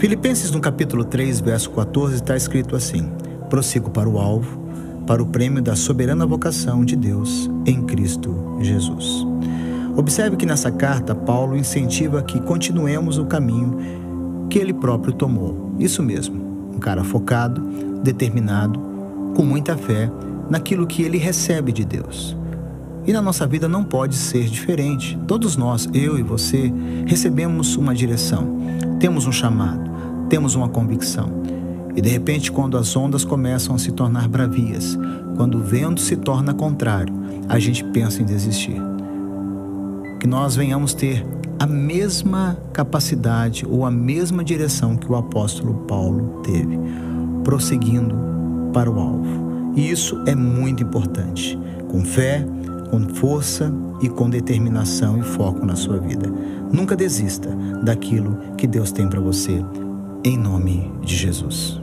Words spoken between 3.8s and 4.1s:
para